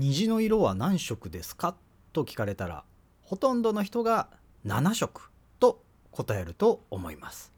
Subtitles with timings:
[0.00, 1.74] 虹の色は何色ですか？
[2.14, 2.84] と聞かれたら
[3.20, 4.30] ほとんどの人が
[4.64, 7.52] 7色と答えると思います。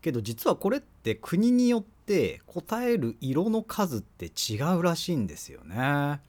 [0.00, 6.20] けど実はこれって国によって答える色の数って違うらしいんですよね。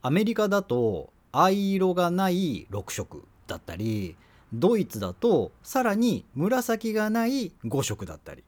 [0.00, 4.16] アメリカだと藍色がない6色だったり
[4.54, 8.42] ドイツだとさらに紫がない5色だったり。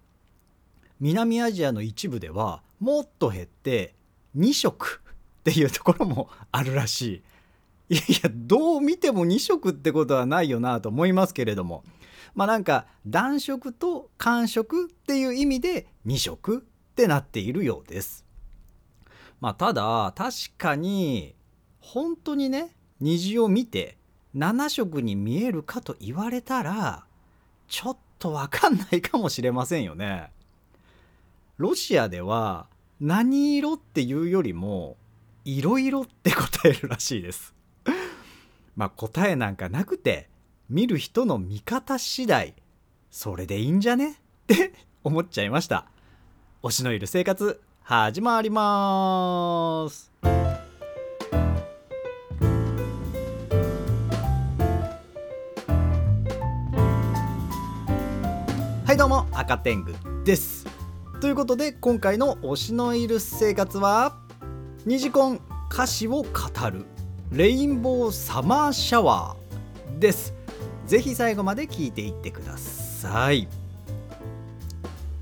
[0.99, 3.93] 南アジアの一部ではもっと減って
[4.35, 5.03] 2色
[5.51, 7.23] っていうところもあるらし
[7.91, 7.95] い。
[7.97, 11.85] いやいやどう見ても2色ってことはないよなと思いますけれども
[12.35, 18.25] まあなんか暖色と寒色っていう意味で2色ってなっているようです。
[19.39, 21.35] まあただ確かに
[21.81, 23.99] 本当にね虹を見て
[24.35, 27.05] 7色に見えるかと言われたら
[27.69, 30.31] ちょっとわかんないかもしれませんよね。
[31.59, 32.67] ロシアでは
[32.99, 34.97] 何色っていうよりも
[35.45, 37.55] 色々って答えるらしいです。
[38.77, 40.29] まあ答えなんかなくて
[40.71, 42.55] 見る人の見方次第
[43.11, 44.13] それでいいんじゃね？
[44.13, 45.87] って思っちゃいました。
[46.63, 50.11] 推しのいる生活始まります。
[58.87, 59.93] はいどうも赤天狗
[60.25, 60.67] です。
[61.21, 64.24] ということで今回の推しのいる生活は？
[64.87, 65.41] 二次コン
[65.73, 66.25] 歌詞を語
[66.71, 66.85] る
[67.33, 70.35] レインボーサマーシャワーです。
[70.87, 73.49] ぜひ最後まで聞いていってください。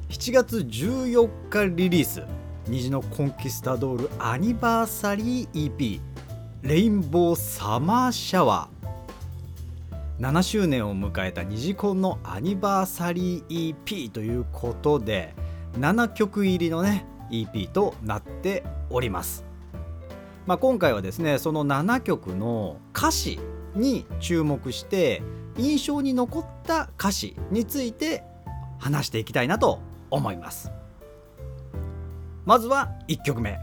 [0.09, 2.25] 7月14日リリース。
[2.67, 6.01] 虹のコンキスタドールアニバーサリー EP
[6.63, 10.29] レインボーサマーシャワー。
[10.29, 15.35] 7周年を迎えた虹コンのアニバーサリー EP ということで
[15.79, 19.45] 7曲入りのね EP となっております、
[20.47, 23.39] まあ、今回はですねその7曲の歌詞
[23.75, 25.23] に注目して
[25.57, 28.25] 印象に残った歌詞について
[28.79, 29.81] 話していきたいなと
[30.11, 30.73] 思います。
[32.45, 33.59] まずは1曲目。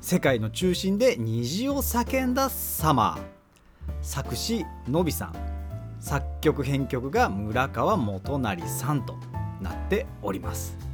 [0.00, 3.20] 世界の中心で虹を叫んだサマー。
[4.00, 5.34] 作詞のびさん。
[6.00, 9.16] 作曲編曲が村川元成さんと
[9.60, 10.91] なっております。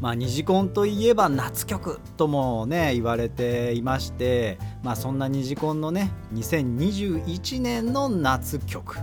[0.00, 8.96] まあ、ニジコンといえば夏曲ともね言われていまして、まあ、そんなニジコンのね2021年の夏曲。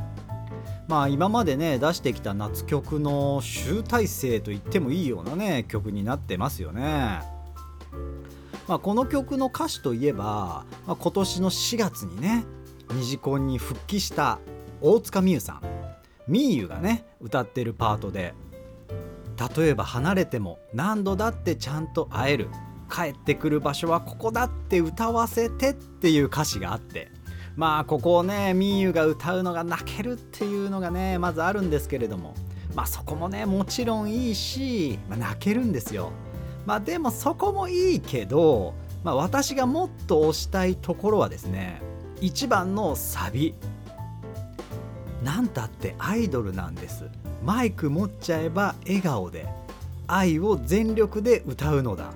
[0.87, 7.21] まあ今までね出してきた夏曲の集大成と言ってもいいようなね曲になってますよね。
[8.67, 12.45] まあ、この曲の歌詞といえば、まあ、今年の4月にね
[12.93, 14.39] ニジコンに復帰した
[14.81, 15.61] 大塚美優さん。
[16.27, 18.33] みーゆがね歌ってるパートで。
[19.55, 22.49] 例えば離れても何度だってちゃんと会える。
[22.89, 27.11] 帰ってくる場所はここだって歌わせてっていう歌詞があって。
[27.55, 32.33] まあここをねみゆが歌うのが泣けるっていうのがねまずあるんですけれども。
[32.75, 36.11] まあそこもねもちろんいいし、まあ、泣けるんですよ。
[36.65, 41.81] まあでもそこもいいけど、まあ、私がもっと推したいところはですね
[42.21, 43.55] 一番のサビ。
[45.23, 47.05] なんたってアイドルなんです。
[47.43, 49.47] マイク持っちゃえば笑顔で。
[50.07, 52.11] 愛を全力で歌うのだ。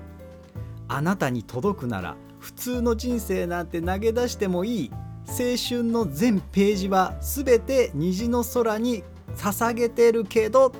[0.88, 4.90] あなたに届くなら普通の人生なんて投げ出してもいい。
[5.26, 9.04] 青春の全ページは全て虹の空に
[9.36, 10.72] 捧げてるけど。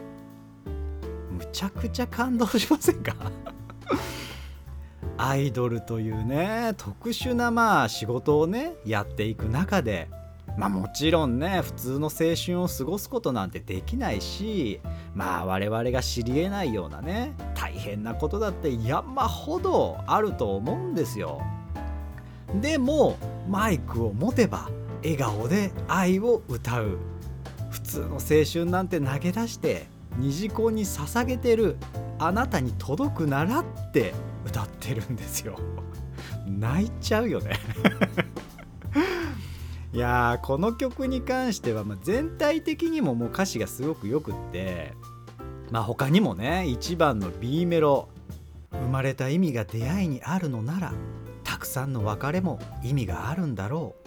[1.30, 3.14] むちゃくちゃ感動しませんか？
[5.18, 10.08] アイドルというね特殊なまあ仕事をねやっていく中で。
[10.56, 14.80] まあもちろんね普通の青春を過ごすことなんてできないし
[15.14, 21.40] まあ我々が知りえないようなね大変なことだって山ほどあると思うんですよ。
[22.60, 23.16] でも
[23.48, 24.68] マイクを持てば
[25.02, 26.98] 笑顔で愛を歌う。
[27.70, 29.86] 普通の青春なんて投げ出して
[30.18, 31.76] 虹子に捧げてる
[32.18, 34.12] あなたに届くならって
[34.46, 35.58] 歌ってるんですよ。
[36.46, 37.58] 泣いちゃうよね。
[39.92, 44.94] いやこの曲に関しては、まあ、全体的にももう歌詞がすごくよくって
[45.70, 48.08] まあ他にもね1番の B メロ
[48.72, 50.92] 生まれた意味が出会いにあるのなら
[51.44, 54.02] たくさんの別れも意味があるんだろう。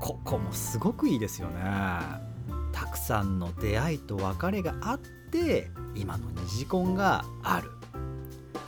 [0.00, 1.60] ここもすごくいいですよね。
[2.72, 7.70] たくさんの出会いと別れがあって今の虹コンがある。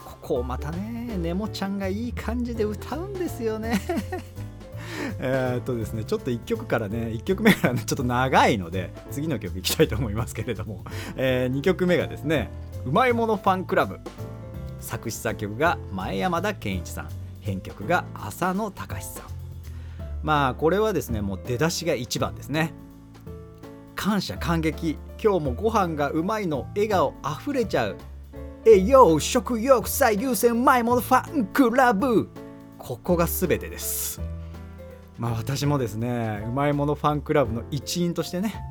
[0.05, 3.79] ここをまたねネモちゃんがいい感じで歌うんですよね。
[5.19, 10.83] えっとですね、ちょっと1曲からね、1曲目からね、ちょっと長いので、次の曲いきたいと思いますけれども、
[11.15, 12.49] えー、2曲目がですね、
[12.85, 13.99] うまいものファンクラブ。
[14.79, 17.09] 作詞作曲が前山田健一さん。
[17.41, 19.23] 編曲が浅野隆さん。
[20.23, 22.73] まあこれはですねもう出だしが一番ですね。
[23.95, 24.97] 感謝感激。
[25.21, 27.97] 今日もご飯がうまいの笑顔あふれちゃう。
[28.65, 32.29] えいよ食欲最優先うまいものファンクラブ。
[32.77, 34.21] ここが全てです。
[35.19, 38.63] まあ私もですねうまいものファンクラブの一員としてね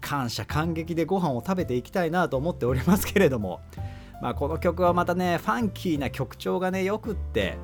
[0.00, 3.60] 感謝感激でご飯を食べていきたいなと思っておりますけれども
[4.22, 7.58] まあこの曲はまたねファンキーな曲調がねよくって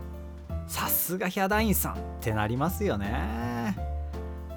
[0.67, 3.77] さすがヒャダインさんってなりますよね、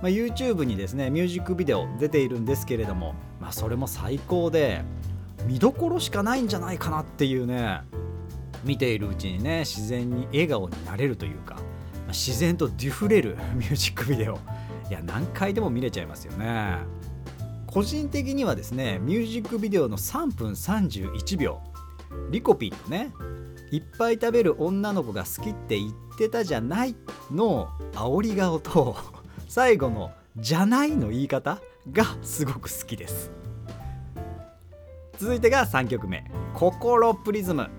[0.02, 4.82] まあ、YouTube にですねミュージックビデオ出ているんですけれども、まあ、それも最高で
[5.46, 7.82] 見どころしかないんじゃないかなっていうね
[8.64, 11.55] 見ているうちにね自然に笑顔になれるというか、
[12.16, 14.40] 自然とデュフれる ミュージックビデオ。
[14.90, 16.78] いや何回でも見れちゃいますよね。
[17.68, 21.60] 個人的にはですねミュージックビデオの3分31秒。
[22.32, 23.12] リコピンのね
[23.72, 26.96] いっぱい食べる女の子が好きって言ってたじゃない
[27.30, 28.96] の煽り顔と
[29.50, 31.60] 最後のじゃないの言い方
[31.92, 33.32] がすごく好きです。
[35.18, 37.70] 続いてが3曲目「心プリズム」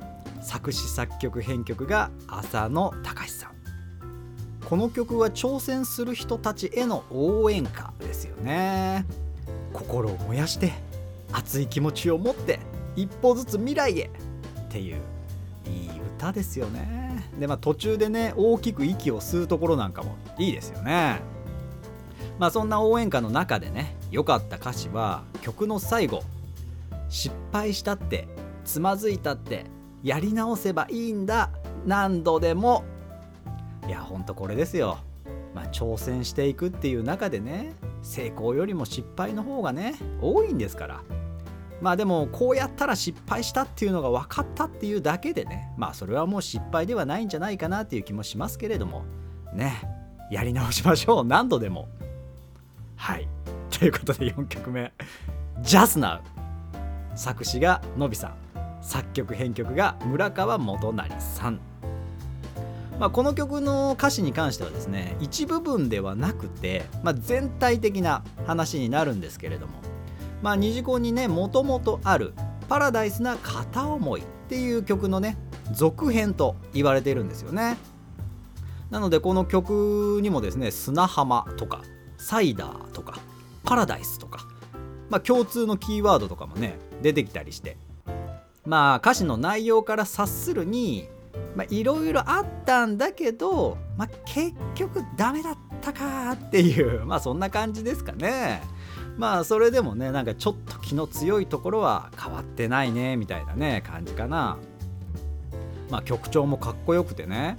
[0.43, 3.56] 作詞作曲編曲が浅野隆さん。
[4.69, 9.07] この曲は挑戦する人たちへの応援歌ですよね。
[9.73, 10.73] 心を燃やして
[11.31, 12.59] 熱い気持ちを持って
[12.97, 14.11] 一歩ずつ未来へっ
[14.69, 14.97] ていう
[15.67, 17.31] いい歌ですよね。
[17.39, 21.21] でまあ途中でね大きく息を吸うところなんかもいいですよね。
[22.41, 26.25] まあそんな応援歌の中でね良かった歌詞は曲の最後
[27.09, 28.27] 失敗したって
[28.65, 29.67] つまずいたって
[30.03, 31.51] やり直せばいいんだ
[31.87, 32.83] 何度でも
[33.87, 34.99] いやほんとこれですよ。
[35.55, 37.73] まあ、挑戦していくっていう中でね
[38.03, 41.03] 成功よりも失敗の方がね多いんですから。
[41.81, 49.05] まあでもこうやったら失敗したっていうのが分かったっていうだけでねまあそれはもう失敗ではないんじゃないかなっていう気もしますけれども
[49.53, 49.83] ね
[50.31, 51.25] やり直しましょう。
[51.25, 51.89] 何度でも。
[52.97, 53.29] はい。
[53.71, 54.93] ということで4曲目
[55.63, 56.21] 「Just Now」
[57.15, 58.35] 作詞がのびさん。
[58.83, 61.61] 作曲編曲が村川元成さん。
[62.99, 69.75] まあ、この曲の歌詞に関してはですね一部分ではなくて、まあ、全体的な話になるんですけれども、
[70.43, 72.33] まあ、二次コンにねもともとある
[72.69, 75.37] 「パラダイスな片思い」っていう曲のね
[75.73, 77.77] 続編と言われているんですよね。
[78.91, 81.83] なのでこの曲にもですね砂浜とか
[82.19, 83.19] サイダーとか
[83.65, 84.47] パラダイスとか、
[85.11, 87.77] まあ、共通のキーワードとかもね出てきたりして
[88.65, 91.09] まあ歌詞の内容から察するに
[91.55, 98.63] まあいろいろあったんだけど、まあ、結局ダメだったかっていう まあそんな感じですかね。
[99.17, 104.59] まあそれでもねなんかちょっと気の強いところは変わってないねみたいなね感じかな。
[105.91, 107.57] まあ曲調もかっこよくてね。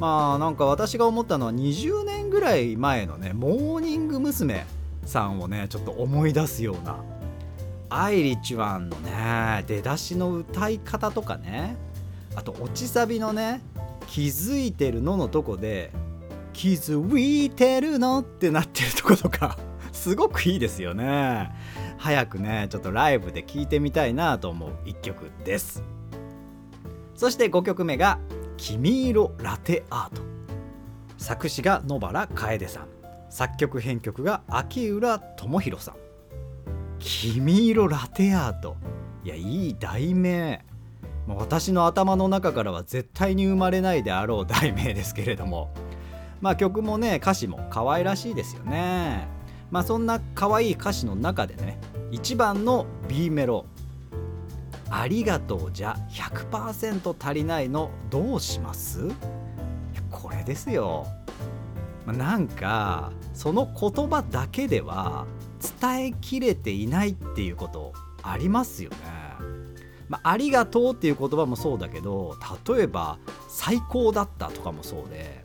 [0.00, 4.66] まあなんか私が思ったのは20年ぐらい前のねモーニング娘。
[5.06, 7.02] さんをねちょっと思い出すような
[7.90, 11.76] アイリッチワンのね出だしの歌い方とかね。
[12.36, 13.62] あと落ちサビのね
[14.06, 15.92] 気づいてるののとこで
[16.52, 19.58] 気づいてるのってなってるとことか
[19.92, 21.50] すごくいいですよね。
[21.98, 25.82] 早くねちょっとライブで聴いてみたいなと思う一曲です。
[27.14, 28.18] そして5曲目が
[28.56, 30.22] 「君色ラテアート」
[31.16, 32.94] 作詞が野原楓さん。
[33.34, 35.94] 作曲編曲が秋浦智弘さん
[37.00, 38.76] 「君色ラテアート」
[39.24, 40.64] いやいい題名。
[41.26, 45.70] もう私の頭の中からは絶対に生まれないであろう題名ですけれども。
[46.40, 49.26] まあ曲もね歌詞も可愛らしいですよね。
[49.70, 51.78] まあそんな可愛い歌詞の中でね
[52.10, 53.64] 一番の B メロ
[54.90, 59.08] 「ありがとうじゃ100%足りないのどうします?」
[60.12, 61.06] これですよ、
[62.04, 65.26] まあ、なんかその言葉だけでは
[65.80, 68.96] 伝えきれていないっていうことありますよね。
[70.14, 72.36] まあ、ありがとうっていう言葉もそうだけど
[72.68, 73.18] 例えば
[73.48, 75.42] 最高だったとかもそうで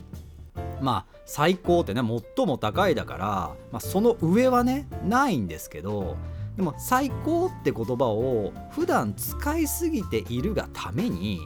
[0.80, 2.02] まあ最高ってね
[2.36, 3.26] 最も高いだから、
[3.72, 6.16] まあ、その上はねないんですけど
[6.56, 11.40] でも最高って言葉を普段使いすぎているがために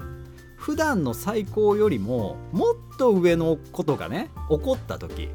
[0.56, 5.30] 普段の最高よりももっと上のことがね起こった時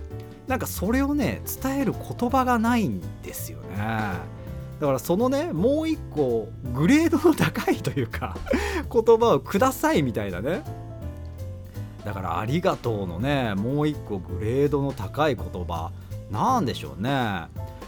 [0.45, 4.38] なんかそれをね伝える言葉がないんですよね。
[4.79, 8.37] だからそのねもう一個グレードの高いというか
[8.91, 10.63] 言葉をくださいみたいなね。
[12.05, 15.91] だから「ありがとう」のねもう一個グレードの高い言葉。
[16.31, 17.47] なんでしょうね。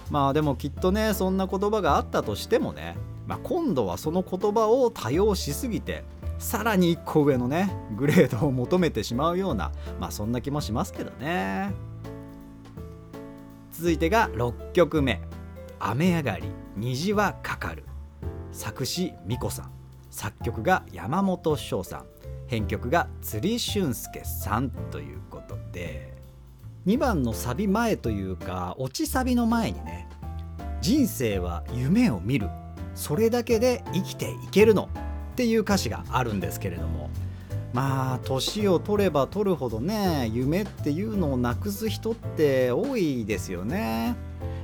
[0.10, 6.03] まあでもきっとねそんな言葉があったとしてもね、まあ、今度はその言葉を多用しすぎて
[6.38, 11.71] さらに1個上のねグレードを求めてしまうようなまあそんな気もしますけどね。
[13.71, 15.21] 続いてが6曲目
[15.83, 16.43] 「雨上がり
[16.77, 17.85] 虹はかかる」
[18.51, 19.71] 作詞美子さん。
[20.09, 22.05] 作曲が山本翔さん。
[22.47, 26.13] 編曲が釣り俊介さんということで。
[26.85, 30.09] 2番のサビ前というか落ちサビの前にね
[30.81, 32.50] 「人生は夢を見る。
[32.95, 34.89] それだけで生きていけるの」
[35.33, 37.09] っていう歌詞があるんですけれども。
[37.73, 44.17] まあ年を取れば取るほどね夢っていうのをなくす人って多いですよね。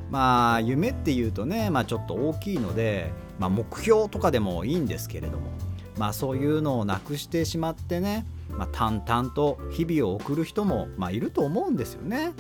[0.10, 5.48] まあ夢っていうとね、まあ、ちょっと大きいので、まあ、目標とかでもいいんですけれども、
[5.98, 12.34] まあ、そういうのをなくしてしまってね、まあ、淡々と日々を送る人も、まあ、いると思うんですよね。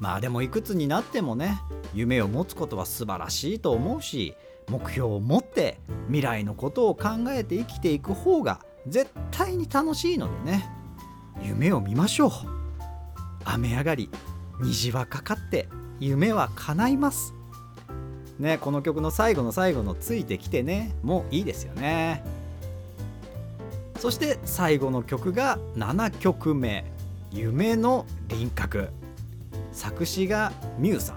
[0.00, 1.60] まあでもいくつになってもね
[1.94, 4.34] 夢を持つことは素晴らしいと思うし
[4.68, 10.70] 目標を持って未来のことを考えて生きていく方が絶対に楽しいのでね
[11.42, 12.30] 夢を見ましょう
[13.44, 14.10] 雨上がり
[14.60, 15.68] 虹はかかって
[16.00, 17.34] 夢は叶います。
[18.38, 22.24] ねこの曲の最後の最後の「ついてきてね」もいいですよね。
[23.98, 26.90] そして最後の曲が7曲目
[27.30, 28.88] 「夢の輪郭」
[29.72, 31.16] 作詞がミュウさん。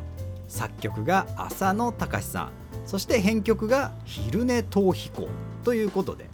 [0.49, 2.51] 作曲が浅野隆さん。
[2.85, 5.29] そして編曲が昼寝逃避行
[5.63, 6.29] ということで。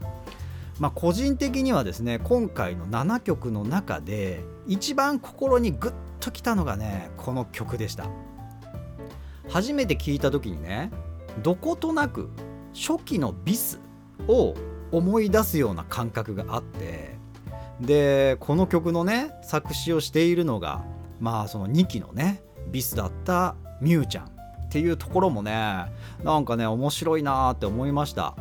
[0.80, 8.06] まあ、個人的にはですね今回の7曲の中で一番心にグッときたのがねこの曲でした。
[9.50, 10.92] 初めて聞いた時にね
[11.44, 12.30] どことなく
[12.74, 13.80] 初期のビス
[14.28, 14.54] を
[14.92, 17.18] 思い出すような感覚があって
[17.82, 20.84] でこの曲のね作詞をしているのが
[21.20, 22.42] まあその2期のね
[22.72, 24.30] ビスだったミュウちゃんっ
[24.70, 25.52] ていうところもね
[26.24, 28.36] なんかね面白いなーって思いました、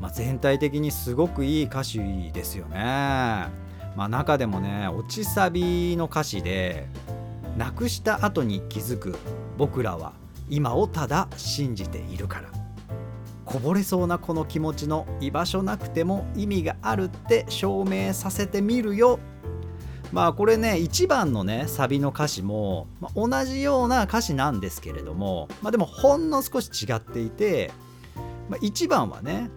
[0.00, 3.62] まあ、全体的にすごくいい歌詞ですよね。
[3.94, 6.88] まあ、中でもね落ちサビの歌詞で
[7.56, 9.16] 「なくした後に気づく
[9.56, 10.12] 僕らは
[10.48, 12.48] 今をただ信じているから。
[13.44, 19.18] こぼれそうなこの気持ちの居場所なくても意味があるって証明させてみるよ。
[20.12, 27.70] まあこれね1番のねサビの歌詞も、まあ、同じような歌詞なんですけれども、まあ、でもほんの少し違っていて、
[28.48, 29.50] まあ、1番はね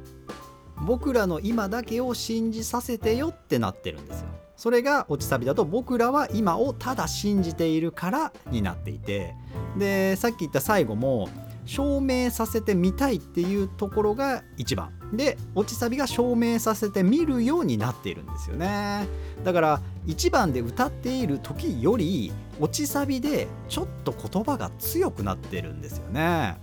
[0.85, 4.27] 僕らの今だけを信じさせてよってなってるんですよ。
[4.55, 9.33] それが落ちサビだと僕らは今をただ信じているからになっていて。
[9.77, 11.27] でさっき言った最後も
[11.65, 14.91] 証明させてみたいっていうところが1番。
[15.13, 19.07] で落ちサビが証明させてみるようになっているんですよね。
[19.43, 26.57] だから1番で歌っている時より落ちサビでちょっと言葉が強くなってるんですよね。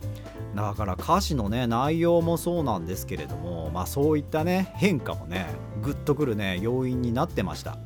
[0.54, 5.46] だから歌詞のね内容もそうなんですけれどもまあそういったね変化もね
[5.82, 7.78] グッとくるね要因になってました。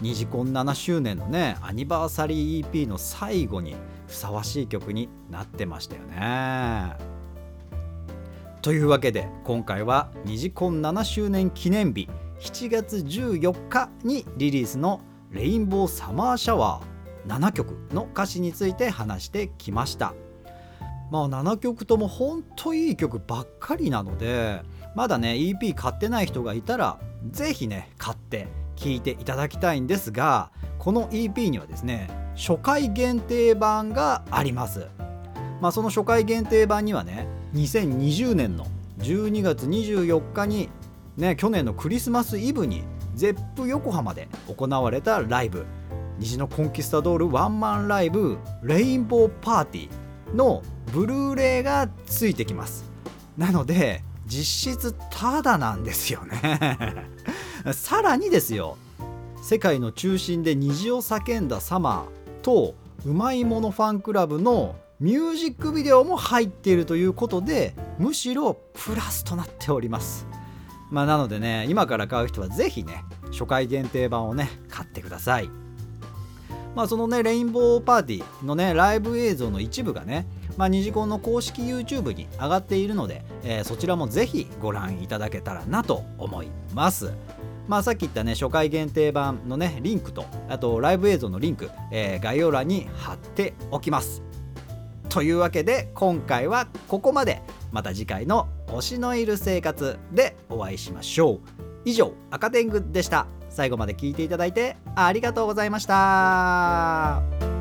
[0.00, 3.76] ニジコン7周年のねアニバーサリー EP の最後に
[4.06, 6.96] ふさわしい曲になってましたよね。
[8.62, 12.08] というわけで今回はニジコン7周年記念日
[12.40, 20.14] 7月14日にリリースの「レインボーサマーシャワー」7曲の歌詞について話してきました。
[21.10, 24.62] まあ7曲とも本当いい曲ばっかりなので
[24.94, 26.98] まだね EP 買ってない人がいたら
[27.30, 34.86] 是非ね買って聴いていただきたいんですがこの EP にはですね初回限定版があります、
[35.60, 38.66] まあ、その初回限定版にはね2020年の
[38.98, 40.70] 12月24日に
[41.16, 42.84] ね去年のクリスマスイブに
[43.16, 45.66] ZEP 横浜で行われたライブ。
[46.20, 52.84] 虹のコンキスタドールワンマンライブレインボーパーティーのブルーレイがついてきます。
[53.36, 57.06] なので実質タダなんですよね。
[57.72, 58.76] さらにですよ
[59.42, 70.26] 世界の中心で虹を叫んだサマーとうまいものファンクラブのミュージックビデオも入っているということでむしろプラスとなっております。
[70.90, 75.50] まあなのでね今から買う人は是非ね初回限定版をね買ってください。
[76.74, 80.26] まあそのねレインボーパーティーのねライブ映像の一部がね
[80.60, 87.14] まあ、ニジコンの公式 YouTube に上がっているので、えー、そちらもぜひご覧いただけたらなと思います。
[87.66, 94.22] まあ、さっき言ったね初回限定版のねリンクとあとライブ映像のリンク、えー、概要欄に貼っておきます。
[95.08, 97.40] というわけで今回はここまで
[97.72, 101.40] また次回の推しのいる生活でお会いしましょう。
[101.86, 103.26] 以上赤天狗でした。
[103.48, 107.59] 最後まで聞いていただいてありがとうございました。